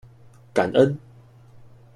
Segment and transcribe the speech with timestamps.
[0.51, 0.97] 感恩！